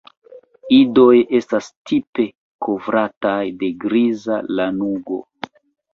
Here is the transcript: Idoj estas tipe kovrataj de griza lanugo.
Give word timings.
Idoj 0.77 1.11
estas 1.39 1.67
tipe 1.91 2.25
kovrataj 2.69 3.39
de 3.63 3.73
griza 3.85 4.43
lanugo. 4.61 5.25